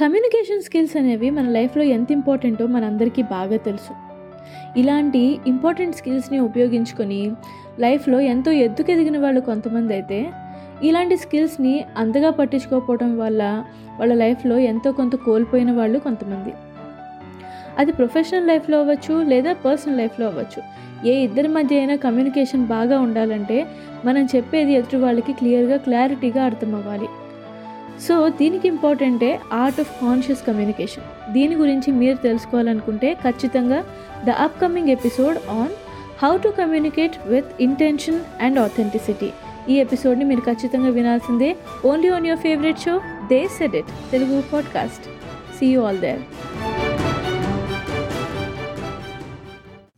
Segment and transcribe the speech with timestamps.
[0.00, 3.92] Communication skills అనేవి మన లైఫ్లో ఎంత ఇంపార్టెంటో మనందరికీ బాగా తెలుసు.
[4.78, 7.32] ఇలాంటి ఇంపార్టెంట్ స్కిల్స్ని ఉపయోగించుకొని
[7.78, 10.30] లైఫ్లో ఎంతో ఎద్దుకెదిగిన వాళ్ళు కొంతమంది అయితే
[10.82, 13.64] ఇలాంటి స్కిల్స్ని అంతగా పట్టించుకోకపోవడం వల్ల
[14.00, 16.52] వాళ్ళ లైఫ్లో ఎంతో కొంత కోల్పోయిన వాళ్ళు కొంతమంది.
[17.78, 20.62] అది ప్రొఫెషనల్ లైఫ్లో అవ్వచ్చు లేదా పర్సనల్ లైఫ్లో అవ్వచ్చు.
[21.08, 23.66] ఏ ఇద్దరి మధ్య అయినా కమ్యూనికేషన్ బాగా ఉండాలంటే
[24.04, 27.08] మనం చెప్పేది ఎదుటి వాళ్ళకి క్లియర్గా క్లారిటీగా అర్థమవ్వాలి.
[28.00, 31.32] సో దీనికి ఇంపార్టెంటే ఆర్ట్ ఆఫ్ కాన్షియస్ కమ్యూనికేషన్.
[31.32, 33.84] దీని గురించి మీరు తెలుసుకోవాలనుకుంటే ఖచ్చితంగా
[34.24, 35.72] the upcoming episode on
[36.22, 39.32] how to communicate with intention and authenticity.
[39.68, 41.56] ఈ ఎపిసోడ్ని మీరు ఖచ్చితంగా వినాల్సిందే.
[41.84, 45.06] Only on your favourite show they said it Telugu podcast.
[45.58, 46.63] See you all there